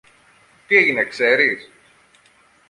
[0.67, 1.69] Τι έγινε, ξέρεις;